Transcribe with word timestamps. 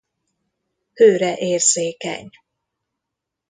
Hőre 0.93 1.37
érzékeny. 1.37 2.29